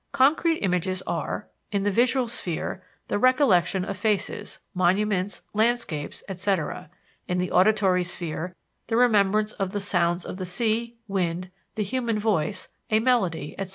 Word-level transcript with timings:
Concrete 0.13 0.57
images 0.61 1.03
are: 1.05 1.47
In 1.71 1.83
the 1.83 1.91
visual 1.91 2.27
sphere, 2.27 2.81
the 3.07 3.19
recollection 3.19 3.85
of 3.85 3.95
faces, 3.97 4.57
monuments, 4.73 5.43
landscapes, 5.53 6.23
etc.; 6.27 6.89
in 7.27 7.37
the 7.37 7.51
auditory 7.51 8.03
sphere, 8.03 8.55
the 8.87 8.97
remembrance 8.97 9.51
of 9.51 9.73
the 9.73 9.79
sounds 9.79 10.25
of 10.25 10.37
the 10.37 10.43
sea, 10.47 10.95
wind, 11.07 11.51
the 11.75 11.83
human 11.83 12.17
voice, 12.17 12.67
a 12.89 12.99
melody, 12.99 13.53
etc. 13.59 13.69